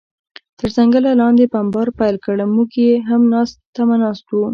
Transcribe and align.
تر 0.59 0.69
ځنګله 0.77 1.11
لاندې 1.21 1.51
بمبار 1.53 1.87
پیل 1.99 2.15
کړ، 2.25 2.35
موږ 2.55 2.69
یې 2.85 2.93
هم 3.09 3.21
تمه 3.75 3.95
ناست 4.03 4.25
و. 4.31 4.37